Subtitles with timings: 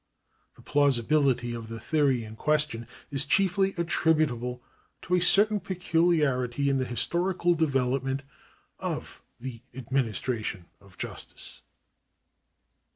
[0.55, 4.61] The plausibihty of the theory in question is chiefly attri butable
[5.03, 8.23] to a certain peculiarity in the historical development
[8.79, 11.61] of the administration of justice.